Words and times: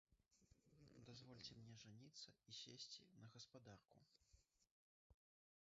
Дазвольце 1.09 1.53
мне 1.57 1.75
жаніцца 1.83 2.29
і 2.53 2.55
сесці 2.61 3.05
на 3.21 3.29
гаспадарку. 3.35 4.03